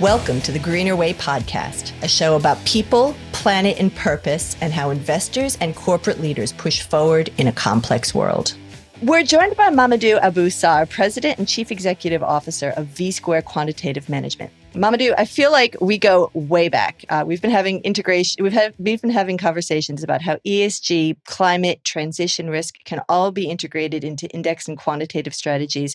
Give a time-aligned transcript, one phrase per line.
[0.00, 4.90] Welcome to the Greener Way podcast, a show about people, planet, and purpose, and how
[4.90, 8.54] investors and corporate leaders push forward in a complex world.
[9.00, 14.10] We're joined by Mamadou Abou Sarr, President and Chief Executive Officer of V Square Quantitative
[14.10, 14.52] Management.
[14.76, 17.02] Mamadou, I feel like we go way back.
[17.08, 18.44] Uh, we've been having integration.
[18.44, 23.48] We've had we've been having conversations about how ESG, climate, transition risk can all be
[23.48, 25.94] integrated into index and quantitative strategies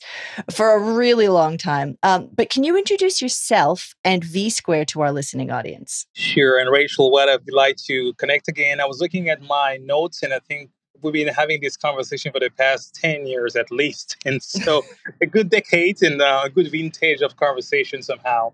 [0.49, 1.95] for a really long time.
[2.01, 6.07] Um, but can you introduce yourself and V Square to our listening audience?
[6.13, 6.59] Sure.
[6.59, 8.79] And Rachel, what I'd like to connect again.
[8.79, 12.39] I was looking at my notes, and I think we've been having this conversation for
[12.39, 14.17] the past 10 years at least.
[14.25, 14.83] And so
[15.21, 18.53] a good decade and a good vintage of conversation somehow.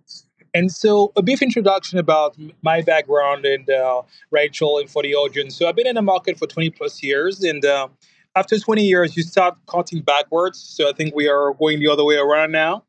[0.54, 5.55] And so a brief introduction about my background and uh, Rachel and for the audience.
[5.55, 7.44] So I've been in the market for 20 plus years.
[7.44, 7.90] And uh,
[8.36, 10.60] after 20 years, you start counting backwards.
[10.60, 12.84] So I think we are going the other way around now.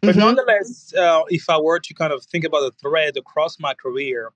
[0.00, 0.20] But mm-hmm.
[0.20, 4.32] nonetheless, uh, if I were to kind of think about a thread across my career,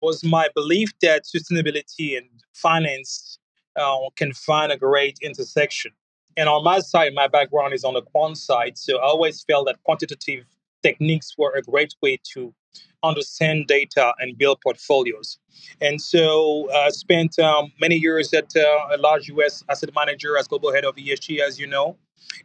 [0.00, 3.38] was my belief that sustainability and finance
[3.78, 5.92] uh, can find a great intersection.
[6.36, 9.66] And on my side, my background is on the quant side, so I always felt
[9.66, 10.44] that quantitative
[10.82, 12.54] techniques were a great way to
[13.02, 15.38] understand data and build portfolios.
[15.80, 20.36] And so I uh, spent um, many years at uh, a large US asset manager
[20.36, 21.96] as global head of ESG, as you know,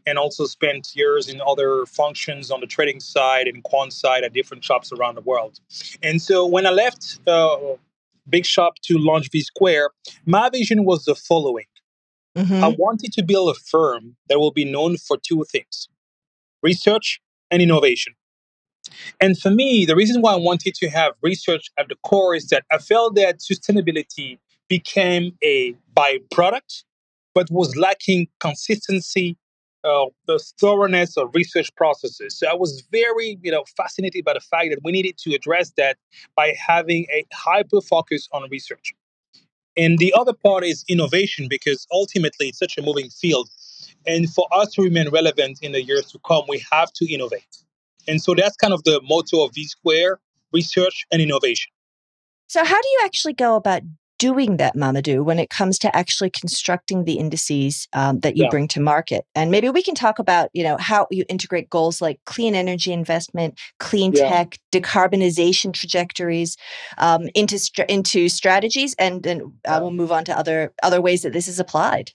[0.05, 4.33] and also spent years in other functions on the trading side and quant side at
[4.33, 5.59] different shops around the world.
[6.01, 7.57] And so when I left uh,
[8.29, 9.91] big shop to launch V Square,
[10.25, 11.65] my vision was the following.
[12.37, 12.63] Mm-hmm.
[12.63, 15.87] I wanted to build a firm that will be known for two things
[16.63, 17.19] research
[17.51, 18.13] and innovation.
[19.21, 22.47] And for me, the reason why I wanted to have research at the core is
[22.47, 26.83] that I felt that sustainability became a byproduct,
[27.35, 29.37] but was lacking consistency
[29.83, 32.37] uh, the thoroughness of research processes.
[32.37, 35.71] So I was very, you know, fascinated by the fact that we needed to address
[35.77, 35.97] that
[36.35, 38.93] by having a hyper focus on research.
[39.75, 43.49] And the other part is innovation, because ultimately it's such a moving field.
[44.05, 47.63] And for us to remain relevant in the years to come, we have to innovate.
[48.07, 50.19] And so that's kind of the motto of V Square
[50.51, 51.71] research and innovation.
[52.47, 53.81] So, how do you actually go about
[54.23, 58.49] doing that, Mamadou, when it comes to actually constructing the indices um, that you yeah.
[58.49, 59.25] bring to market.
[59.35, 62.93] And maybe we can talk about, you know, how you integrate goals like clean energy
[62.93, 64.29] investment, clean yeah.
[64.29, 66.55] tech, decarbonization trajectories
[66.97, 71.33] um, into into strategies, and then uh, we'll move on to other other ways that
[71.33, 72.11] this is applied.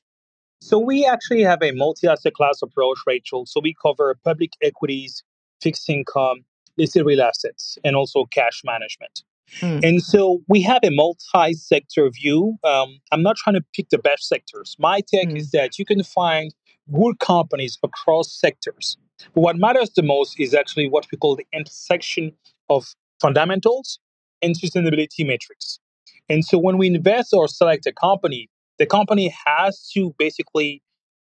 [0.63, 3.45] So we actually have a multi-asset class approach, Rachel.
[3.45, 5.23] So we cover public equities,
[5.61, 6.39] fixed income,
[6.79, 9.25] listed real assets, and also cash management.
[9.61, 9.85] Mm.
[9.85, 12.57] And so we have a multi sector view.
[12.65, 14.77] Um, I'm not trying to pick the best sectors.
[14.79, 15.37] My take mm.
[15.37, 16.55] is that you can find
[16.93, 18.97] good companies across sectors.
[19.35, 22.33] But what matters the most is actually what we call the intersection
[22.71, 23.99] of fundamentals
[24.43, 25.81] and sustainability metrics.
[26.29, 28.49] And so when we invest or select a company,
[28.79, 30.83] the company has to basically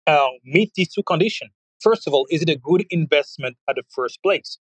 [0.07, 1.51] uh, meet these two conditions.
[1.79, 4.57] First of all, is it a good investment at the first place?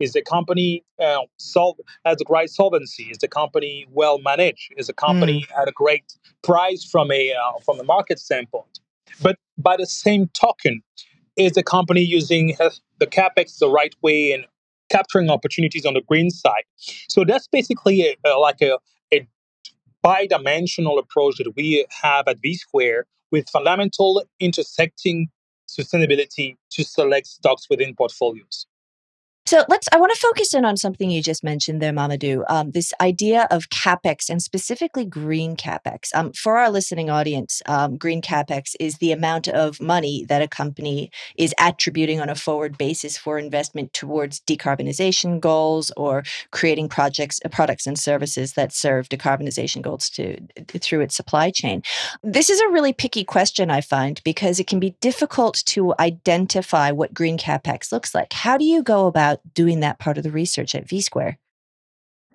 [0.00, 3.04] Is the company uh, sol- has a great solvency?
[3.04, 4.72] Is the company well managed?
[4.76, 5.60] Is the company mm.
[5.60, 6.04] at a great
[6.42, 8.80] price from a uh, from a market standpoint?
[9.20, 10.82] But by the same token,
[11.36, 12.56] is the company using
[12.98, 14.44] the capex the right way and
[14.90, 16.64] capturing opportunities on the green side?
[17.08, 18.78] So that's basically a, a, like a,
[19.12, 19.26] a
[20.02, 25.28] bi-dimensional approach that we have at V Square with fundamental intersecting
[25.78, 28.66] sustainability to select stocks within portfolios.
[29.44, 29.88] So let's.
[29.92, 32.44] I want to focus in on something you just mentioned there, Mamadou.
[32.48, 36.14] Um, this idea of capex and specifically green capex.
[36.14, 40.48] Um, for our listening audience, um, green capex is the amount of money that a
[40.48, 46.22] company is attributing on a forward basis for investment towards decarbonization goals or
[46.52, 50.38] creating projects, uh, products, and services that serve decarbonization goals to
[50.68, 51.82] through its supply chain.
[52.22, 56.92] This is a really picky question, I find, because it can be difficult to identify
[56.92, 58.32] what green capex looks like.
[58.32, 61.38] How do you go about about doing that part of the research at V Square?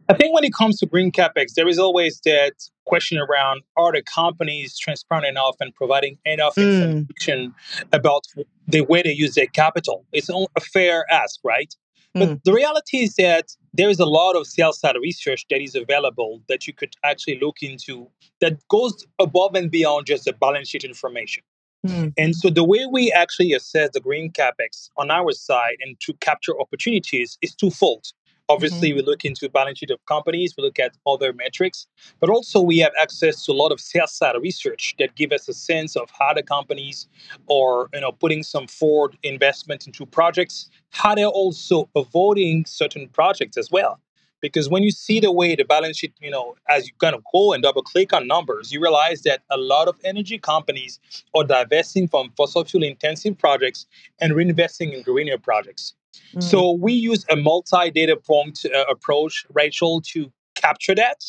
[0.10, 2.54] I think when it comes to green capex, there is always that
[2.86, 7.08] question around are the companies transparent enough and providing enough mm.
[7.08, 7.54] information
[7.92, 8.24] about
[8.68, 10.06] the way they use their capital?
[10.14, 11.74] It's a fair ask, right?
[12.14, 12.44] But mm.
[12.46, 16.42] the reality is that there is a lot of sales side research that is available
[16.48, 18.08] that you could actually look into
[18.40, 21.44] that goes above and beyond just the balance sheet information.
[21.86, 22.14] Mm.
[22.18, 26.14] And so the way we actually assess the green capex on our side and to
[26.14, 28.08] capture opportunities is twofold.
[28.50, 29.00] Obviously, mm-hmm.
[29.00, 31.86] we look into balance sheet of companies, we look at other metrics,
[32.22, 35.50] but also we have access to a lot of sales side research that give us
[35.50, 37.08] a sense of how the companies
[37.52, 43.58] are, you know, putting some forward investment into projects, how they're also avoiding certain projects
[43.58, 44.00] as well.
[44.42, 47.24] Because when you see the way the balance sheet, you know, as you kind of
[47.34, 51.00] go and double click on numbers, you realize that a lot of energy companies
[51.36, 53.86] are divesting from fossil fuel intensive projects
[54.20, 55.96] and reinvesting in greener projects.
[56.36, 56.44] Mm.
[56.44, 61.26] So we use a multi data point uh, approach, Rachel, to capture that.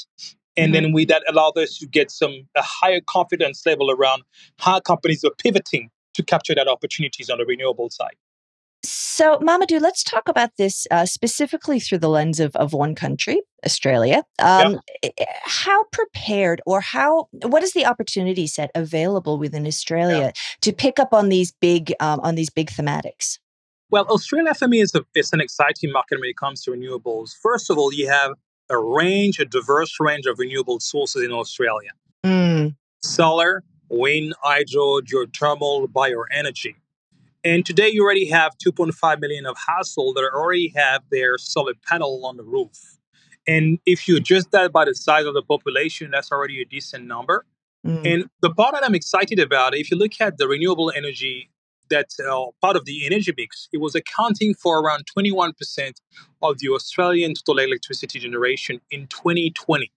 [0.57, 0.85] And mm-hmm.
[0.85, 4.23] then we that allowed us to get some a higher confidence level around
[4.59, 8.17] how companies are pivoting to capture that opportunities on the renewable side.
[8.85, 13.41] So, Mamadou, let's talk about this uh, specifically through the lens of, of one country,
[13.67, 14.23] Australia.
[14.39, 15.25] Um, yeah.
[15.43, 20.33] How prepared or how, what is the opportunity set available within Australia yeah.
[20.61, 23.39] to pick up on these big, um, on these big thematics?
[23.91, 27.31] Well, Australia for me is, a, is an exciting market when it comes to renewables.
[27.43, 28.33] First of all, you have
[28.71, 31.91] a range, a diverse range of renewable sources in Australia.
[32.25, 32.77] Mm.
[33.03, 36.75] Solar, wind, hydro, geothermal, bioenergy.
[37.45, 42.27] And today you already have 2.5 million of households that already have their solar panel
[42.27, 42.99] on the roof.
[43.47, 47.07] And if you adjust that by the size of the population, that's already a decent
[47.07, 47.47] number.
[47.87, 48.07] Mm.
[48.07, 51.51] And the part that I'm excited about, if you look at the renewable energy
[51.91, 55.53] that uh, part of the energy mix, it was accounting for around 21%
[56.43, 59.91] of the Australian total electricity generation in 2020.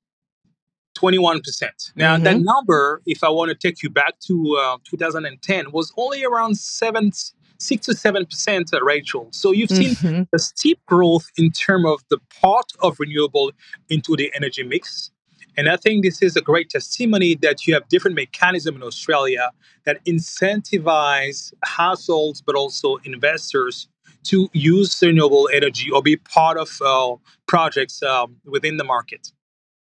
[1.01, 1.91] 21%.
[1.95, 2.23] Now, mm-hmm.
[2.23, 6.57] that number, if I want to take you back to uh, 2010, was only around
[6.57, 7.11] 7,
[7.57, 9.27] 6 to 7%, uh, Rachel.
[9.31, 10.23] So you've seen mm-hmm.
[10.33, 13.51] a steep growth in terms of the part of renewable
[13.89, 15.11] into the energy mix.
[15.57, 19.51] And I think this is a great testimony that you have different mechanisms in Australia
[19.85, 23.87] that incentivize households, but also investors
[24.23, 27.15] to use renewable energy or be part of uh,
[27.47, 29.31] projects um, within the market.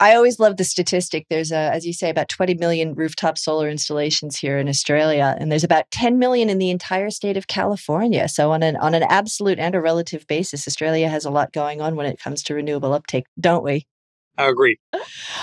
[0.00, 1.26] I always love the statistic.
[1.28, 5.50] There's, a, as you say, about 20 million rooftop solar installations here in Australia, and
[5.50, 8.28] there's about 10 million in the entire state of California.
[8.28, 11.80] So, on an on an absolute and a relative basis, Australia has a lot going
[11.80, 13.86] on when it comes to renewable uptake, don't we?
[14.36, 14.78] I agree.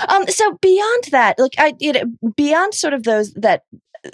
[0.07, 2.03] Um, so beyond that, like I, you know,
[2.35, 3.63] beyond sort of those that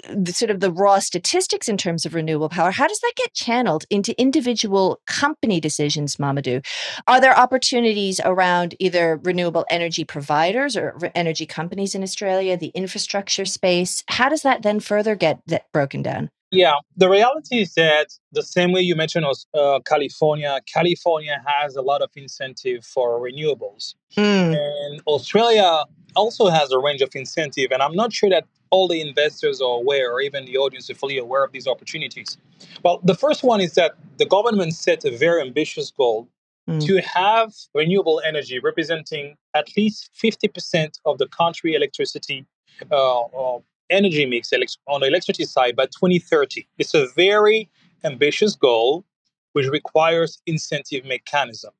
[0.08, 3.34] the sort of the raw statistics in terms of renewable power, how does that get
[3.34, 6.64] channeled into individual company decisions, Mamadou?
[7.06, 13.44] Are there opportunities around either renewable energy providers or energy companies in Australia, the infrastructure
[13.44, 14.02] space?
[14.08, 16.30] How does that then further get that broken down?
[16.52, 19.24] Yeah, the reality is that the same way you mentioned
[19.54, 23.94] uh, California, California has a lot of incentive for renewables.
[24.18, 24.54] Mm.
[24.54, 25.84] And Australia
[26.14, 27.72] also has a range of incentive.
[27.72, 30.94] And I'm not sure that all the investors are aware, or even the audience are
[30.94, 32.38] fully aware of these opportunities.
[32.82, 36.26] Well, the first one is that the government set a very ambitious goal
[36.68, 36.84] mm.
[36.86, 42.46] to have renewable energy representing at least 50% of the country electricity
[42.90, 43.58] uh,
[43.90, 44.50] energy mix
[44.88, 46.66] on the electricity side by 2030.
[46.78, 47.68] It's a very
[48.04, 49.04] ambitious goal,
[49.52, 51.72] which requires incentive mechanism.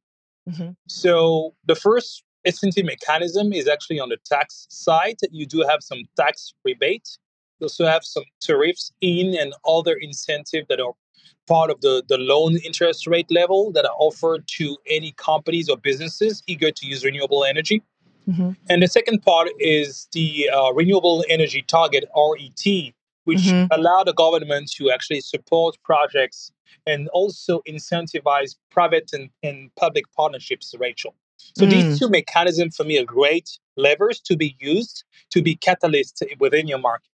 [0.46, 0.70] Mm-hmm.
[0.88, 5.16] So the first incentive mechanism is actually on the tax side.
[5.30, 7.18] You do have some tax rebate.
[7.60, 10.92] You also have some tariffs in and other incentives that are
[11.46, 15.76] part of the, the loan interest rate level that are offered to any companies or
[15.76, 17.82] businesses eager to use renewable energy.
[18.28, 18.50] Mm-hmm.
[18.68, 22.92] And the second part is the uh, renewable energy target RET,
[23.24, 23.66] which mm-hmm.
[23.72, 26.52] allow the government to actually support projects
[26.86, 31.14] and also incentivize private and, and public partnerships, Rachel.
[31.56, 31.70] So mm.
[31.70, 36.68] these two mechanisms for me are great levers to be used to be catalysts within
[36.68, 37.11] your market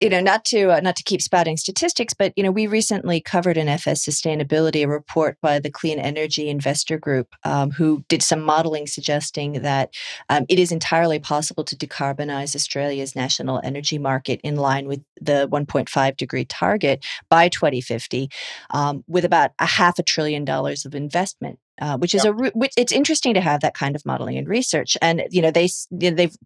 [0.00, 3.20] you know not to uh, not to keep spouting statistics but you know we recently
[3.20, 8.22] covered in fs sustainability a report by the clean energy investor group um, who did
[8.22, 9.92] some modeling suggesting that
[10.28, 15.48] um, it is entirely possible to decarbonize australia's national energy market in line with the
[15.50, 18.28] 1.5 degree target by 2050
[18.70, 22.72] um, with about a half a trillion dollars of investment uh, which is a which,
[22.76, 24.96] it's interesting to have that kind of modeling and research.
[25.00, 26.36] And you know they they've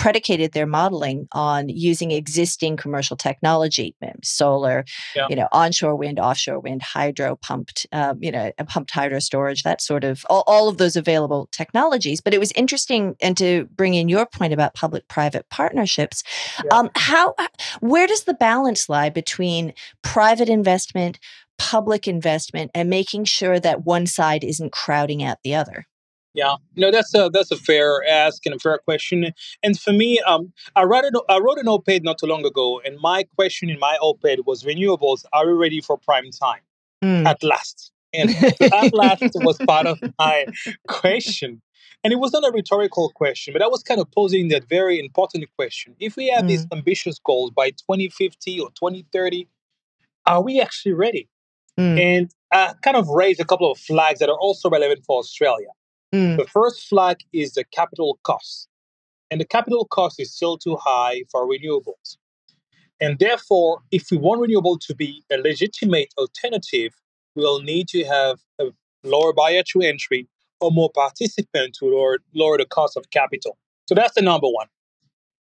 [0.00, 4.82] predicated their modeling on using existing commercial technology, solar,
[5.14, 5.26] yeah.
[5.28, 9.82] you know, onshore wind, offshore wind, hydro pumped, um, you know, pumped hydro storage, that
[9.82, 12.22] sort of all, all of those available technologies.
[12.22, 16.22] But it was interesting, and to bring in your point about public-private partnerships,
[16.64, 16.78] yeah.
[16.78, 17.34] um, how
[17.80, 21.20] where does the balance lie between private investment?
[21.58, 25.84] public investment and making sure that one side isn't crowding out the other
[26.34, 29.32] yeah, no, that's a that's a fair ask and a fair question.
[29.62, 32.80] And for me, um, I wrote an, I wrote an op-ed not too long ago,
[32.84, 36.60] and my question in my op-ed was: renewables are we ready for prime time?
[37.02, 37.26] Mm.
[37.26, 38.28] At last, And
[38.60, 40.46] that last was part of my
[40.86, 41.62] question.
[42.02, 44.98] And it was not a rhetorical question, but I was kind of posing that very
[44.98, 45.94] important question.
[45.98, 46.48] If we have mm.
[46.48, 49.48] these ambitious goals by 2050 or 2030,
[50.26, 51.28] are we actually ready?
[51.78, 52.00] Mm.
[52.00, 55.68] And I kind of raised a couple of flags that are also relevant for Australia.
[56.14, 56.38] Mm.
[56.38, 58.68] The first flag is the capital cost.
[59.30, 62.16] And the capital cost is still too high for renewables.
[63.00, 66.92] And therefore, if we want renewable to be a legitimate alternative,
[67.34, 68.66] we'll need to have a
[69.04, 70.28] lower barrier to entry
[70.60, 73.56] or more participants to lower, lower the cost of capital.
[73.88, 74.66] So that's the number one.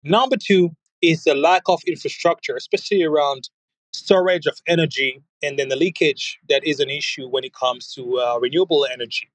[0.05, 0.71] Number two
[1.03, 3.51] is the lack of infrastructure, especially around
[3.93, 8.19] storage of energy and then the leakage that is an issue when it comes to
[8.19, 9.29] uh, renewable energy.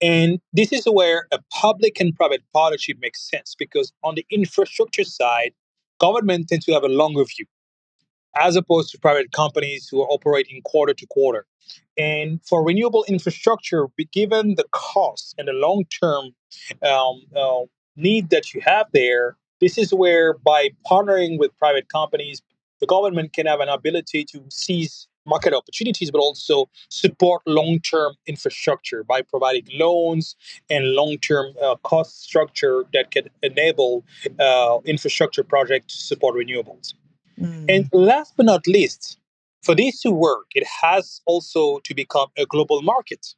[0.00, 5.04] And this is where a public and private partnership makes sense because on the infrastructure
[5.04, 5.52] side,
[6.00, 7.46] government tends to have a longer view
[8.36, 11.46] as opposed to private companies who are operating quarter to quarter.
[11.96, 16.34] And for renewable infrastructure, given the cost and the long term
[16.82, 17.62] um, uh,
[17.96, 22.42] need that you have there, this is where by partnering with private companies,
[22.80, 28.14] the government can have an ability to seize market opportunities, but also support long term
[28.26, 30.36] infrastructure by providing loans
[30.70, 34.04] and long term uh, cost structure that can enable
[34.38, 36.94] uh, infrastructure projects to support renewables.
[37.40, 37.66] Mm.
[37.68, 39.18] And last but not least,
[39.62, 43.34] for this to work, it has also to become a global market.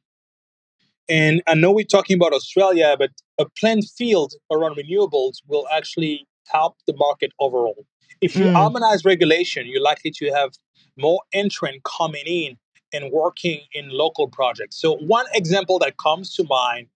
[1.09, 6.25] And I know we're talking about Australia, but a planned field around renewables will actually
[6.47, 7.85] help the market overall.
[8.21, 8.53] If you mm.
[8.53, 10.51] harmonize regulation, you're likely to have
[10.97, 12.57] more entrant coming in
[12.93, 14.79] and working in local projects.
[14.79, 16.87] So one example that comes to mind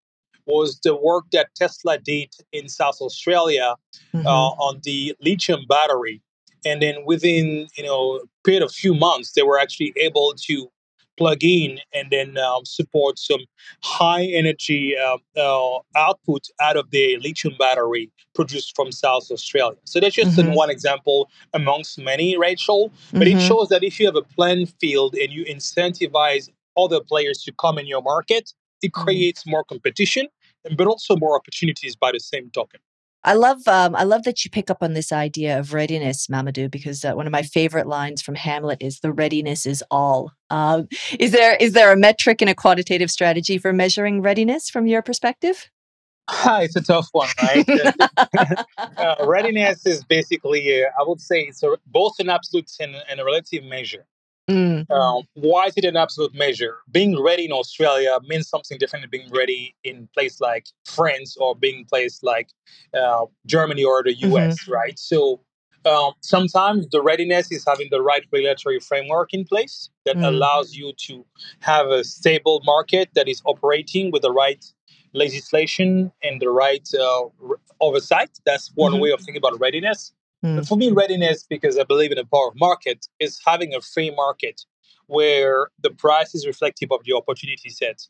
[0.46, 3.75] was the work that Tesla did in South Australia
[4.14, 4.28] mm-hmm.
[4.28, 6.22] uh, on the lithium battery.
[6.66, 10.70] And then within, you know, a period of few months, they were actually able to
[11.17, 13.41] plug in and then um, support some
[13.84, 19.77] high energy uh, uh, output out of the lithium battery produced from South Australia.
[19.86, 20.53] So that's just mm-hmm.
[20.53, 22.91] one example amongst many, Rachel.
[23.12, 23.38] But mm-hmm.
[23.38, 27.53] it shows that if you have a playing field and you incentivize other players to
[27.53, 29.03] come in your market, it mm-hmm.
[29.03, 29.51] creates mm-hmm.
[29.51, 30.27] more competition,
[30.75, 32.79] but also more opportunities by the same token.
[33.25, 36.70] I love um, I love that you pick up on this idea of readiness, Mamadou,
[36.70, 40.88] because uh, one of my favorite lines from Hamlet is "the readiness is all." Um,
[41.20, 45.01] is there is there a metric and a quantitative strategy for measuring readiness from your
[45.01, 45.72] perspective?
[46.27, 47.65] Ah, it's a tough one, right?
[48.98, 53.20] uh, readiness is basically, uh, I would say, it's a, both an absolute and, and
[53.20, 54.05] a relative measure.
[54.50, 54.90] Mm.
[54.92, 56.78] Um, why is it an absolute measure?
[56.92, 61.56] Being ready in Australia means something different than being ready in place like France or
[61.56, 62.50] being place like
[62.94, 64.72] uh, Germany or the US, mm-hmm.
[64.72, 65.00] right?
[65.00, 65.42] So
[65.86, 70.25] um, sometimes the readiness is having the right regulatory framework in place that mm.
[70.25, 71.25] allows you to
[71.60, 74.64] have a stable market that is operating with the right
[75.14, 77.25] legislation and the right uh,
[77.82, 78.30] oversight.
[78.46, 79.02] That's one mm-hmm.
[79.02, 80.14] way of thinking about readiness.
[80.46, 80.58] Mm.
[80.58, 83.82] But for me, readiness, because I believe in the power of market, is having a
[83.82, 84.62] free market
[85.08, 88.08] where the price is reflective of the opportunity set.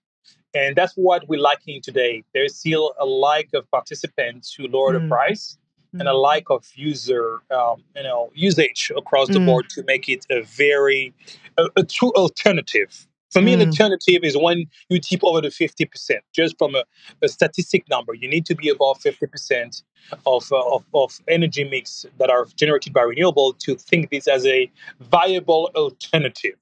[0.54, 2.24] And that's what we're lacking today.
[2.34, 5.02] There's still a lack of participants who lower mm.
[5.02, 5.58] the price
[5.94, 6.00] mm.
[6.00, 9.46] and a lack of user, um, you know, usage across the mm.
[9.46, 11.14] board to make it a very
[11.58, 13.62] a, a true alternative for me, mm.
[13.62, 16.86] an alternative is when you tip over the 50%, just from a,
[17.22, 18.14] a statistic number.
[18.14, 19.84] You need to be above 50%
[20.26, 24.46] of, uh, of, of, energy mix that are generated by renewable to think this as
[24.46, 26.56] a viable alternative.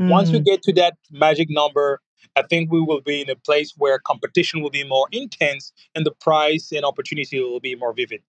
[0.00, 0.10] Mm.
[0.10, 0.46] Once we mm.
[0.46, 2.00] get to that magic number,
[2.34, 6.04] I think we will be in a place where competition will be more intense and
[6.04, 8.20] the price and opportunity will be more vivid.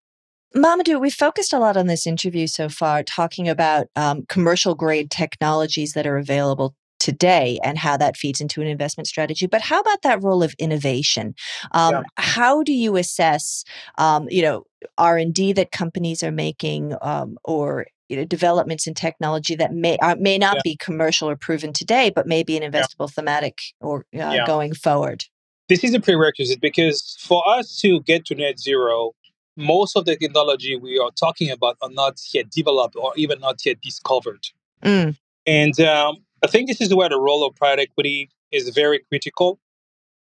[0.55, 5.09] Mamadou, we focused a lot on this interview so far, talking about um, commercial grade
[5.09, 6.75] technologies that are available
[7.07, 9.47] today and how that feeds into an investment strategy.
[9.47, 11.35] But how about that role of innovation?
[11.71, 12.01] Um, yeah.
[12.17, 13.63] How do you assess,
[13.97, 14.65] um, you know,
[14.97, 19.73] R and D that companies are making, um, or you know, developments in technology that
[19.73, 20.61] may uh, may not yeah.
[20.65, 23.15] be commercial or proven today, but may be an investable yeah.
[23.15, 25.23] thematic or uh, going forward?
[25.69, 29.13] This is a prerequisite because for us to get to net zero,
[29.55, 33.65] most of the technology we are talking about are not yet developed or even not
[33.65, 34.43] yet discovered.
[34.83, 35.17] Mm.
[35.45, 39.59] And um, I think this is where the role of private equity is very critical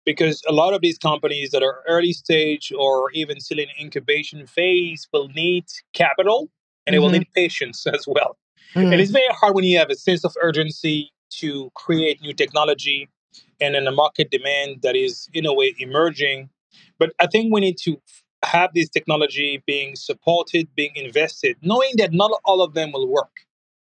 [0.05, 4.47] because a lot of these companies that are early stage or even still in incubation
[4.47, 6.49] phase will need capital
[6.85, 6.95] and mm-hmm.
[6.95, 7.19] it will mm-hmm.
[7.19, 8.37] need patience as well.
[8.73, 8.93] Mm-hmm.
[8.93, 13.09] And it's very hard when you have a sense of urgency to create new technology
[13.59, 16.49] and in a market demand that is in a way emerging.
[16.99, 17.97] But I think we need to
[18.43, 23.46] have this technology being supported, being invested, knowing that not all of them will work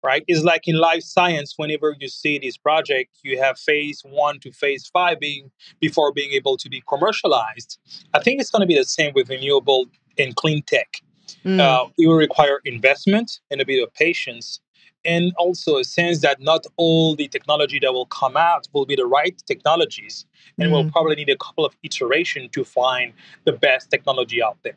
[0.05, 0.23] right?
[0.29, 4.53] It's like in life science, whenever you see this project, you have phase one to
[4.53, 7.79] phase five being before being able to be commercialized.
[8.13, 9.87] I think it's going to be the same with renewable
[10.19, 11.01] and clean tech.
[11.45, 11.59] Mm.
[11.59, 14.61] Uh, it will require investment and a bit of patience,
[15.05, 18.97] and also a sense that not all the technology that will come out will be
[18.97, 20.27] the right technologies,
[20.59, 20.73] and mm.
[20.73, 23.13] we'll probably need a couple of iterations to find
[23.45, 24.77] the best technology out there.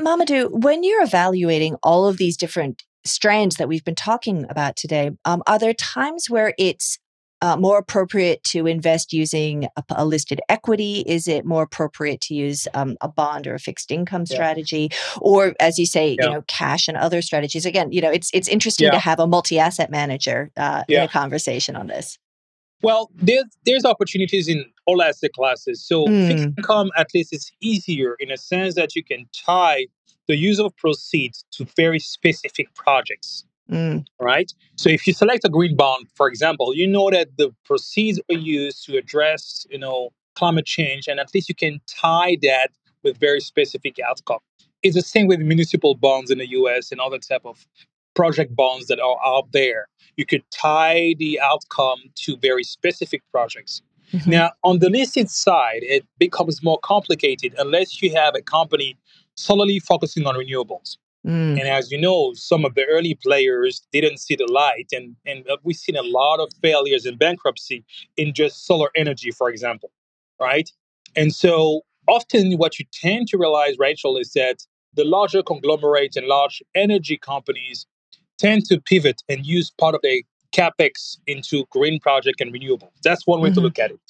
[0.00, 5.10] Mamadou, when you're evaluating all of these different strands that we've been talking about today,
[5.24, 6.98] um, are there times where it's
[7.42, 11.00] uh, more appropriate to invest using a, a, listed equity?
[11.06, 14.34] Is it more appropriate to use um, a bond or a fixed income yeah.
[14.34, 16.24] strategy, or as you say, yeah.
[16.24, 17.66] you know, cash and other strategies?
[17.66, 18.92] Again, you know, it's it's interesting yeah.
[18.92, 22.18] to have a multi asset manager uh, in a conversation on this.
[22.82, 25.84] Well, there's there's opportunities in all asset classes.
[25.86, 26.28] So mm.
[26.28, 29.86] fixed income, at least, is easier in a sense that you can tie
[30.28, 33.44] the use of proceeds to very specific projects.
[33.70, 34.04] Mm.
[34.20, 34.52] Right.
[34.76, 38.36] So if you select a green bond, for example, you know that the proceeds are
[38.36, 42.68] used to address, you know, climate change, and at least you can tie that
[43.02, 44.38] with very specific outcome.
[44.82, 46.92] It's the same with municipal bonds in the U.S.
[46.92, 47.66] and other type of
[48.14, 49.88] project bonds that are out there.
[50.16, 53.82] You could tie the outcome to very specific projects.
[54.12, 54.30] Mm-hmm.
[54.30, 58.96] Now, on the listed side, it becomes more complicated unless you have a company
[59.36, 60.96] solely focusing on renewables.
[61.26, 61.58] Mm.
[61.58, 65.44] And as you know, some of the early players didn't see the light, and, and
[65.64, 67.84] we've seen a lot of failures and bankruptcy
[68.16, 69.90] in just solar energy, for example,
[70.40, 70.70] right?
[71.16, 74.58] And so often what you tend to realize, Rachel, is that
[74.94, 77.86] the larger conglomerates and large energy companies
[78.38, 80.20] tend to pivot and use part of their
[80.52, 82.92] capex into green project and renewable.
[83.02, 83.54] That's one way mm-hmm.
[83.54, 84.00] to look at it.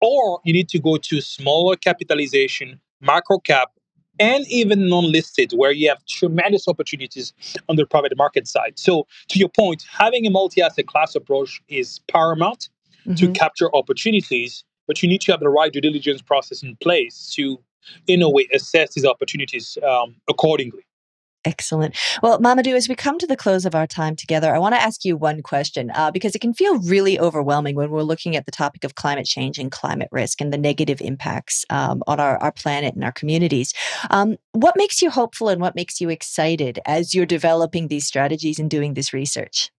[0.00, 3.71] Or you need to go to smaller capitalization, micro cap,
[4.18, 7.32] and even non-listed where you have tremendous opportunities
[7.68, 12.00] on the private market side so to your point having a multi-asset class approach is
[12.08, 12.68] paramount
[13.06, 13.14] mm-hmm.
[13.14, 17.32] to capture opportunities but you need to have the right due diligence process in place
[17.34, 17.58] to
[18.06, 20.84] in a way assess these opportunities um, accordingly
[21.44, 21.96] Excellent.
[22.22, 24.80] Well, Mamadou, as we come to the close of our time together, I want to
[24.80, 28.46] ask you one question uh, because it can feel really overwhelming when we're looking at
[28.46, 32.38] the topic of climate change and climate risk and the negative impacts um, on our,
[32.38, 33.74] our planet and our communities.
[34.10, 38.58] Um, what makes you hopeful and what makes you excited as you're developing these strategies
[38.58, 39.70] and doing this research?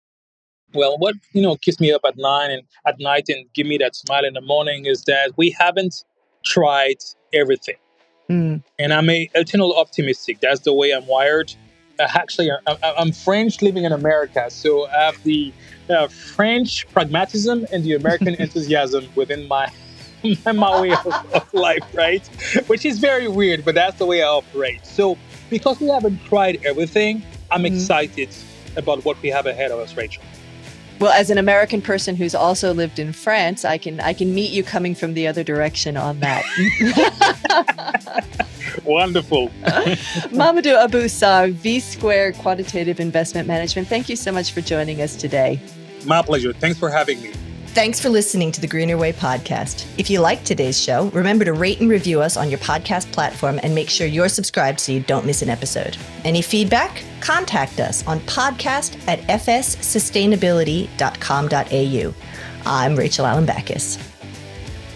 [0.75, 3.79] Well, what you know keeps me up at nine and at night and give me
[3.79, 6.05] that smile in the morning is that we haven't
[6.45, 6.97] tried
[7.33, 7.77] everything.
[8.31, 8.63] Mm.
[8.79, 10.41] And I'm a eternal optimistic.
[10.41, 11.55] That's the way I'm wired.
[12.01, 15.53] Uh, actually, I, am French living in America, so I have the
[15.91, 19.69] uh, French pragmatism and the American enthusiasm within my
[20.55, 22.27] my way of, of, life, right?
[22.67, 24.85] Which is very weird, but that's the way I operate.
[24.87, 25.19] So,
[25.51, 27.75] because we haven't tried everything, I'm mm.
[27.75, 28.29] excited
[28.77, 30.23] about what we have ahead of us, Rachel.
[30.99, 34.53] Well, as an American person who's also lived in France, I can I can meet
[34.53, 36.45] you coming from the other direction on that.
[38.85, 39.49] Wonderful.
[40.31, 43.89] Mamadou Abou Sarr, V Square Quantitative Investment Management.
[43.89, 45.61] Thank you so much for joining us today.
[46.07, 46.53] My pleasure.
[46.53, 47.33] Thanks for having me.
[47.75, 49.87] Thanks for listening to the Greener Way podcast.
[49.97, 53.59] If you like today's show, remember to rate and review us on your podcast platform
[53.63, 55.97] and make sure you're subscribed so you don't miss an episode.
[56.23, 57.03] Any feedback?
[57.21, 62.15] Contact us on podcast at fssustainability.com.au.
[62.71, 63.99] I'm Rachel Alembakis.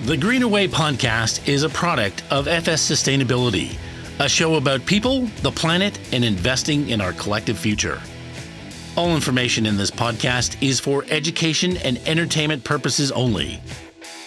[0.05, 3.79] The Greener Way podcast is a product of FS Sustainability,
[4.19, 8.03] a show about people, the planet, and investing in our collective future.
[8.97, 13.61] All information in this podcast is for education and entertainment purposes only.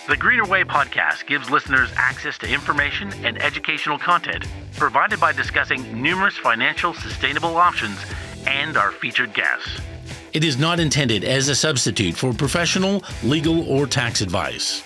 [0.08, 4.46] The Greener Way podcast gives listeners access to information and educational content
[4.78, 7.98] provided by discussing numerous financial sustainable options
[8.46, 9.82] and our featured guests.
[10.34, 14.84] It is not intended as a substitute for professional, legal, or tax advice.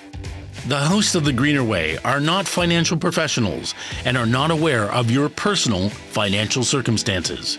[0.68, 5.12] The hosts of The Greener Way are not financial professionals and are not aware of
[5.12, 7.58] your personal financial circumstances.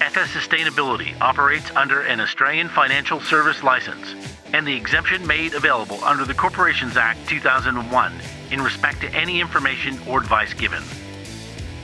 [0.00, 4.14] FS Sustainability operates under an Australian Financial Service License
[4.54, 8.14] and the exemption made available under the Corporations Act 2001
[8.50, 10.82] in respect to any information or advice given.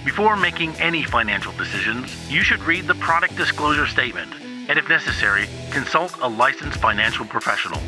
[0.05, 4.33] Before making any financial decisions, you should read the product disclosure statement
[4.69, 7.81] and, if necessary, consult a licensed financial professional.